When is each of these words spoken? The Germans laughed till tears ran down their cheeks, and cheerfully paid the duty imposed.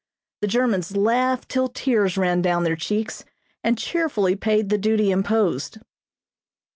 The 0.41 0.47
Germans 0.47 0.97
laughed 0.97 1.47
till 1.47 1.67
tears 1.69 2.17
ran 2.17 2.41
down 2.41 2.63
their 2.63 2.75
cheeks, 2.75 3.23
and 3.63 3.77
cheerfully 3.77 4.35
paid 4.35 4.69
the 4.69 4.79
duty 4.79 5.11
imposed. 5.11 5.77